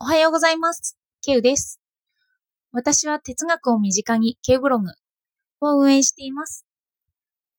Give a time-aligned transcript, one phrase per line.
[0.00, 0.98] おはようございます。
[1.22, 1.80] ケウです。
[2.72, 4.90] 私は哲学を身近にケウブログ
[5.60, 6.66] を運営しています。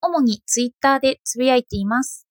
[0.01, 2.27] 主にツイッターでつぶやいています。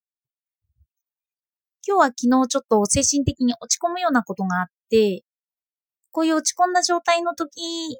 [1.88, 2.14] 今日は昨
[2.44, 5.24] 日ちょっと精神的に落ち込むようなことがあって、
[6.10, 7.98] こういう落ち込んだ状態の時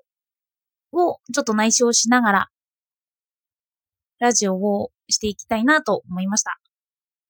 [0.93, 2.49] をちょっと内緒しながら、
[4.21, 6.61] ラジオをしていきたいなと思いました。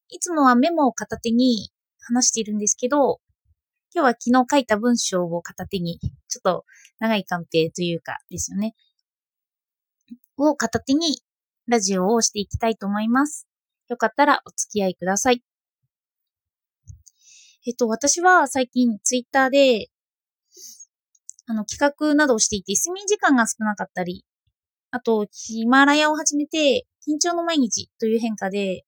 [0.09, 1.71] いつもはメモを片手に
[2.01, 3.21] 話しているんですけど、
[3.97, 6.65] 今日は昨日書いた文章を片手に、ちょっと
[6.99, 8.75] 長いカンペというかですよね。
[10.37, 11.23] を片手に
[11.69, 13.47] ラジオをしていきたいと思います。
[13.89, 15.45] よかったらお付き合いください。
[17.67, 19.87] えっと、私は最近ツイッターで、
[21.47, 24.25] あの、企画などをしていて、睡眠時間が少なかったり、
[24.91, 28.85] あと、ヒマラヤを始めて、緊張の毎日という変化で、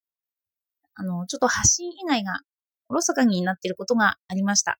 [0.94, 2.40] あの、ちょっと発信以外が
[2.88, 4.78] おろそかになっていることがありました。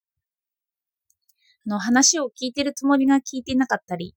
[1.67, 4.15] の、話を聞いてるつもりが聞いてなかったり、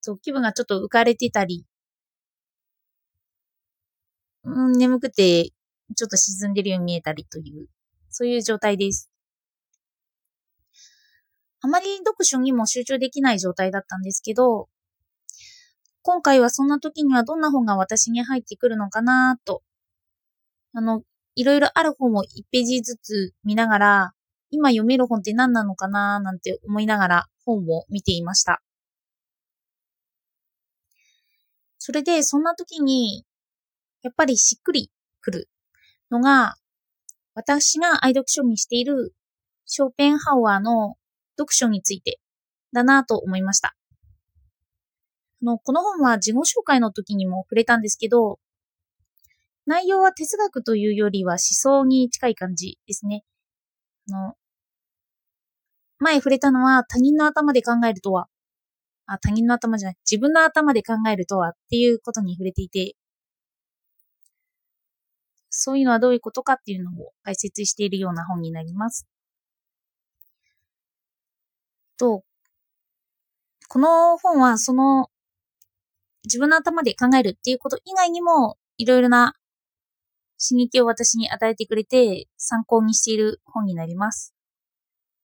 [0.00, 1.66] そう、気分がちょっと浮かれてたり、
[4.44, 5.50] うん、眠くて、
[5.96, 7.66] ちょっと沈んでるように見えたりという、
[8.08, 9.10] そういう状態です。
[11.62, 14.68] あまり読書にも集中できない状態だったんですけど、
[16.02, 19.62] 今回はそんな時にはどんな本が私に入ってくるのかなと、
[20.72, 21.02] あの、
[21.34, 24.12] いろいろある本を1ページずつ見ながら、
[24.50, 26.20] 今読める本って何なのかな？
[26.20, 28.60] なんて思いながら本を見ていました。
[31.78, 33.24] それで、そんな時に、
[34.02, 35.48] やっぱりしっくりくる
[36.10, 36.56] のが、
[37.34, 39.14] 私が愛読書にしている
[39.64, 40.96] ショーペンハワーの
[41.38, 42.18] 読書について
[42.72, 43.74] だなと思いました。
[45.42, 48.38] あの、この本は自己紹介の時にも触れたんですけど、
[49.64, 53.24] 内容は哲学というよりは思想に近い感じですね。
[54.10, 54.34] あの、
[56.00, 58.26] 前触れたのは他人の頭で考えるとは、
[59.06, 62.96] あ、他人の頭じゃない、自分の頭で考えるとはっていうことに触れていて、
[65.50, 69.06] そういうのはどういうことかっていうのを解説しているような本になります。
[71.96, 72.24] と、
[73.68, 75.08] この本はその
[76.24, 79.34] 自分の頭で考えるっていうこと以外にもいろいろな
[80.44, 84.34] 刺激を私に与えてくれて参考にしている本になります。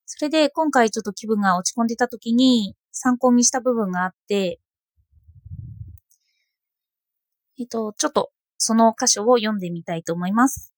[0.06, 4.60] それで今回ちょっと気分が落ち込んでた時に参考にした部分があって、
[7.58, 10.72] えっと、ちょっとその箇所を読んでみたいと思います。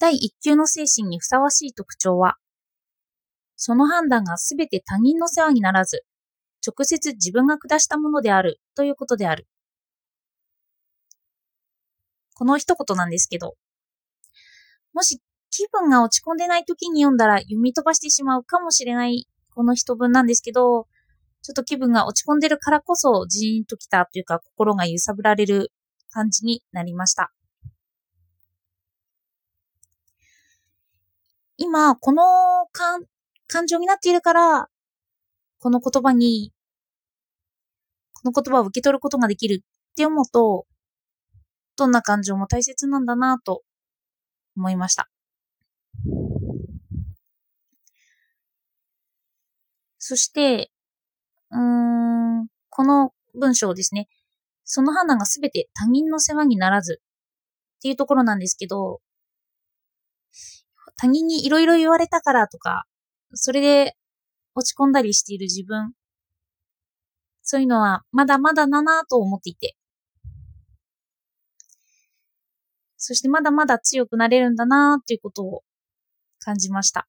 [0.00, 2.36] 第一級の精神にふさわしい特徴は、
[3.56, 6.04] その判断がすべて他人の世話にならず、
[6.66, 9.46] 直接自分が下したものであるということである。
[12.34, 13.54] この一言なんですけど、
[14.92, 15.20] もし
[15.56, 20.88] 気分が落ち込んでない時に読んだら読み飛ばしてしまうかもしれないこの一文なんですけど、
[21.42, 25.70] ちょっと気分が落ち込んでるからこそジーンときたというか心が揺さぶられる
[26.10, 27.32] 感じになりました。
[31.56, 32.22] 今、この
[32.72, 33.04] 感
[33.46, 34.66] 感情になっているから、
[35.60, 36.52] この言葉に、
[38.12, 40.66] この言葉を受け取ることができるって思うと、
[41.76, 43.62] どんな感情も大切なんだなと
[44.56, 45.13] 思いました。
[49.98, 50.70] そして、
[51.50, 54.08] うーん、この文章ですね。
[54.64, 59.00] その判断がすべて他人の世話にならずっていうところなんですけど、
[60.96, 62.84] 他人にいろいろ言われたからとか、
[63.32, 63.96] それで
[64.54, 65.92] 落ち込んだりしている自分、
[67.42, 69.76] そういうのはまだまだだなと思っていて、
[72.96, 75.62] そしてまだまだ強くなれるんだなっていうことを
[76.44, 77.08] 感じました。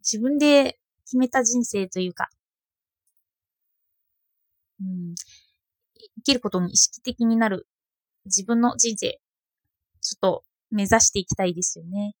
[0.00, 2.28] 自分で決めた人生というか、
[4.80, 5.14] うん、
[6.16, 7.66] 生きることに意識的になる
[8.24, 9.18] 自分の人生、
[10.00, 12.14] ちょっと目指していきたいですよね。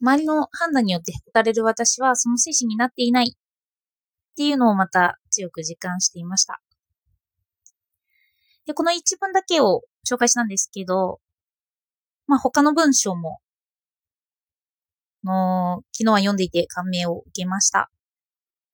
[0.00, 6.60] 周りの判断によってへこたれる私はその精神になっていないっていうのをまた強く実感していました。
[8.66, 11.20] で、この一文だけを紹介したんですけど、
[12.26, 13.40] まあ他の文章も、
[15.24, 17.90] の昨日は読んでいて感銘を受けました。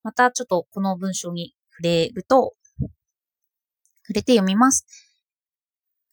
[0.03, 2.55] またちょっとこの文章に触れると、
[4.03, 4.87] 触れて読みます。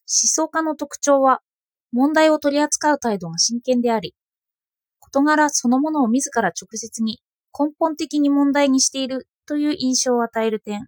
[0.07, 1.41] 思想家の特徴は、
[1.91, 4.15] 問題を取り扱う態度が真剣であり、
[4.99, 7.19] 事柄そのものを自ら直接に
[7.57, 10.87] 根本的に問題にしているという印象を与える点。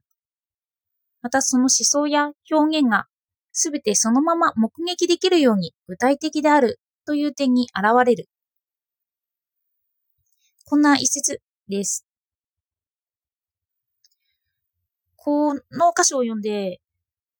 [1.23, 3.07] またその思想や表現が
[3.51, 8.29] すべてそのまま目撃できるように具体的であるという点に現れる。
[10.65, 12.05] こんな一節です。
[15.17, 16.79] この歌詞を読んで、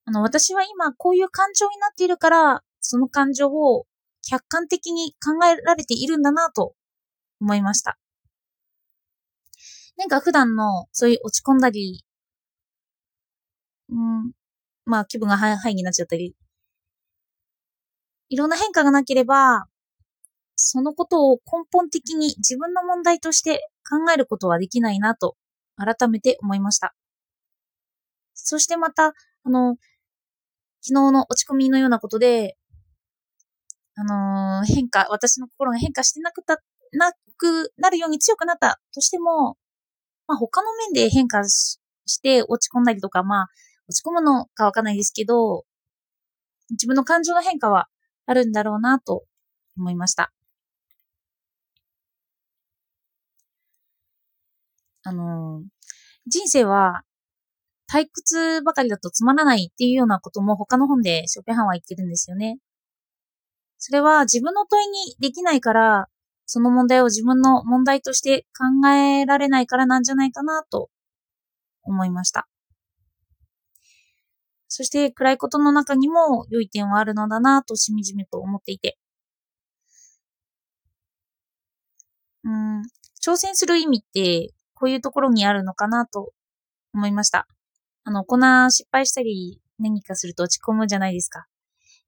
[0.06, 3.86] あの、私は今こういう感情になっているから、その感情を
[4.28, 6.75] 客観的に考えられているんだなと
[7.40, 7.98] 思いました。
[9.98, 12.04] なんか普段のそういう落ち込んだり、
[13.90, 14.31] うん、
[14.86, 16.36] まあ気分がハイになっちゃったり、
[18.30, 19.66] いろんな変化がなければ、
[20.56, 25.36] そのことを根本的に自分の問題として考えることはできないなと
[25.75, 26.94] 改めて思いました。
[28.33, 29.13] そしてまた、
[29.44, 29.75] あの、
[30.81, 32.56] 昨日の落ち込みのようなことで、
[33.95, 36.57] あのー、変化、私の心が変化してなくた、
[36.94, 39.57] なくなるように強くなったとしても、
[40.28, 41.80] まあ他の面で変化し
[42.22, 43.48] て落ち込んだりとか、まあ
[43.92, 45.66] 落ち込むのかわかんないですけど、
[46.70, 47.88] 自分の感情の変化は
[48.26, 49.26] あるんだろうなと
[49.78, 50.32] 思いました。
[55.04, 55.64] あの、
[56.26, 57.02] 人生は
[57.92, 62.60] 退屈ばかりだとつまらないっていうようなことも他の本でショペハンは言ってるんですよね。
[63.78, 66.08] それは自分の問いにできないから、
[66.46, 70.90] その問題を自分の問題として考えられないからなんじゃないかなと
[71.84, 72.48] 思いました。
[74.73, 78.97] そして暗いことの中にも良い点はあるのだなとしみじみと思っていて。
[82.45, 82.81] うん、
[83.21, 86.31] 挑戦する意味ってこういうところにあるのかなと
[86.94, 87.47] 思いました。
[88.06, 88.38] あの、粉
[88.69, 91.47] 失敗したり何かすると落ち込むじゃないですか。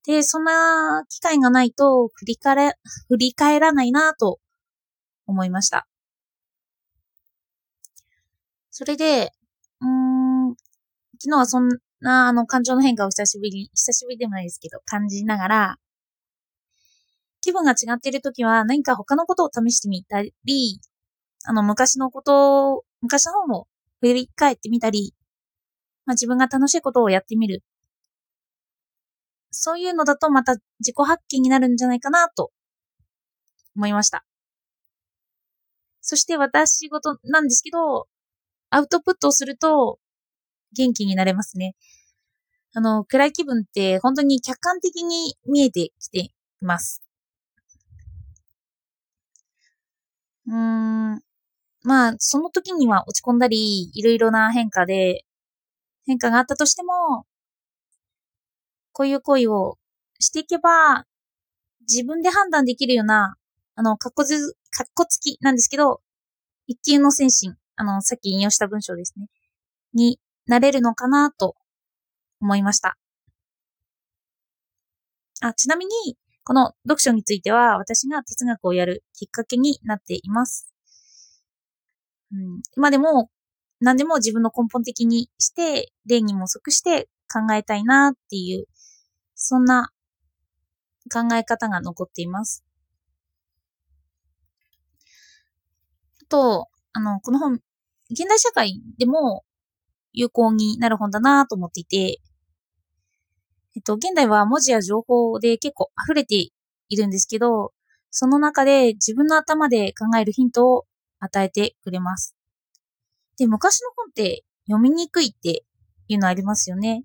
[0.06, 2.74] で、そんな機会がないと振り返ら、
[3.10, 4.39] 振り返らないなと
[5.27, 5.86] 思いました。
[8.71, 9.33] それで、
[9.81, 10.56] うん、
[11.19, 11.69] 昨日はそん
[12.04, 15.78] な、あの、感情の変化を久しぶりに、久しぶりでもないですけど、感じながら、
[17.42, 20.80] 気分が違っているときは何か他のことを試してみたり、
[21.46, 23.68] あの、昔のことを、昔の方も
[24.02, 25.14] 振り返ってみたり、
[26.06, 27.64] まあ、自分が楽しいことをやってみる。
[29.52, 32.52] そういうのだとまた自己発見になるんじゃないかなと
[33.78, 34.26] 思いました。
[36.02, 38.08] そして私事なんですけど、
[38.72, 40.00] アウトプットをすると
[40.75, 41.75] 元気になれますね。
[42.74, 46.31] あの、暗い気分って本当に客観的に見えてきてい
[46.62, 47.02] ます。
[50.48, 50.54] うー
[51.16, 51.22] ん。
[51.84, 55.25] まあ、その時には落ち込んだり、いろいろな変化で、
[56.08, 57.25] 変化があったとしても、
[58.92, 59.78] こういう行為を
[60.20, 61.06] していけば、
[61.81, 63.36] 自分で判断できるような、
[63.75, 66.02] あの、かっこず、かっこつきなんですけど、
[66.68, 69.28] 一級の精神、あの、さっき引用した文章ですね。
[69.94, 71.56] になれるのかなと
[72.42, 72.98] 思いました。
[75.42, 75.92] あ、ちなみに、
[76.44, 80.74] この読書については私が哲学をやるきっかけになっています。
[82.31, 83.30] うん、今でも
[83.84, 88.66] 何でも自分の根本的にして、例にも即して考えたいなっていう、
[89.36, 89.92] そんな
[91.12, 92.63] 考え方が残っています。
[96.22, 97.60] あと、あの、この本、
[98.10, 99.44] 現代社会でも
[100.13, 102.19] 有効になる本だなと思っていて、
[103.75, 106.51] えっと、現代は文字や情報で結構溢れてい
[106.96, 107.74] るんですけど、
[108.12, 110.86] その中で自分の頭で考えるヒントを
[111.20, 112.36] 与えてくれます。
[113.39, 115.63] で、昔の本って読みにくいって
[116.08, 117.03] いうのありますよね。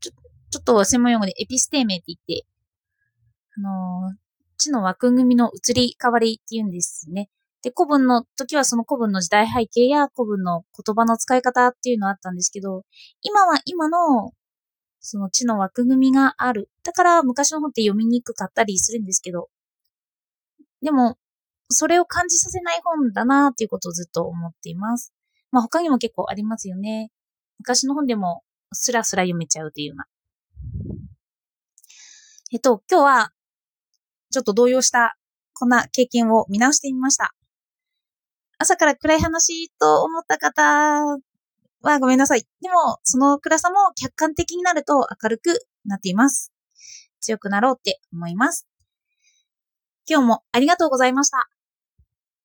[0.00, 0.12] ちょ、
[0.50, 2.46] ちょっと専門用語でエピステーメって言って、
[3.56, 4.14] あのー、
[4.56, 7.28] 知の枠組みの移り変わりって言うんですね。
[7.64, 12.84] で、古文の時はその古文の時代背景や古文の言葉の使い方っていうのはあったんですけど、
[13.22, 14.32] 今は今の
[15.00, 16.68] その知の枠組みがある。
[16.82, 19.48] だから昔の本って読みにくかったりするんですけど、
[20.82, 21.16] でも、
[21.70, 25.14] それを感じさせない本だなっていうことをずっと思っています。
[25.50, 27.10] まあ他にも結構ありますよね。
[27.58, 28.42] 昔の本でも
[28.72, 30.06] スラスラ読めちゃうっていうような。
[32.52, 33.32] えっと、今日は
[34.30, 35.16] ちょっと動揺した
[35.54, 37.34] こんな経験を見直してみました。
[38.58, 41.18] 朝から暗い話と思った方
[41.82, 42.42] はごめんなさい。
[42.60, 46.52] でも、その暗さも客観的になると明るくなっています。
[47.20, 48.66] 強くなろうって思います。
[50.08, 51.53] 今日もありがとうございました。